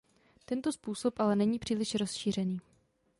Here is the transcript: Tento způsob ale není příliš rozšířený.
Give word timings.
Tento 0.45 0.71
způsob 0.71 1.19
ale 1.19 1.35
není 1.35 1.59
příliš 1.59 1.95
rozšířený. 1.95 2.61